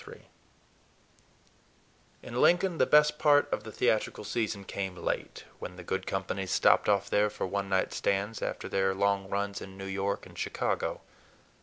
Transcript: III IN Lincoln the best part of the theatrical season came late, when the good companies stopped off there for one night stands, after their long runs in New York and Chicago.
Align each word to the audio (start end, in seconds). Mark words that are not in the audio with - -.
III 0.07 0.27
IN 2.23 2.41
Lincoln 2.41 2.79
the 2.79 2.87
best 2.87 3.19
part 3.19 3.47
of 3.53 3.63
the 3.63 3.71
theatrical 3.71 4.23
season 4.23 4.63
came 4.63 4.95
late, 4.97 5.43
when 5.59 5.75
the 5.75 5.83
good 5.83 6.07
companies 6.07 6.49
stopped 6.49 6.89
off 6.89 7.07
there 7.07 7.29
for 7.29 7.45
one 7.45 7.69
night 7.69 7.93
stands, 7.93 8.41
after 8.41 8.67
their 8.67 8.95
long 8.95 9.29
runs 9.29 9.61
in 9.61 9.77
New 9.77 9.85
York 9.85 10.25
and 10.25 10.39
Chicago. 10.39 11.01